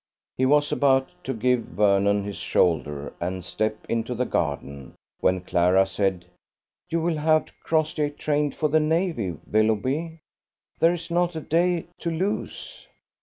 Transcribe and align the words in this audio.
He 0.35 0.47
was 0.47 0.71
about 0.71 1.09
to 1.25 1.31
give 1.31 1.61
Vernon 1.61 2.23
his 2.23 2.37
shoulder 2.37 3.13
and 3.21 3.45
step 3.45 3.85
into 3.87 4.15
the 4.15 4.25
garden, 4.25 4.95
when 5.19 5.41
Clara 5.41 5.85
said, 5.85 6.25
"You 6.89 6.99
will 7.01 7.17
have 7.17 7.51
Crossjay 7.63 8.09
trained 8.17 8.55
for 8.55 8.67
the 8.67 8.79
navy, 8.79 9.37
Willoughby? 9.45 10.21
There 10.79 10.93
is 10.93 11.11
not 11.11 11.35
a 11.35 11.39
day 11.41 11.85
to 11.99 12.09
lose." 12.09 12.87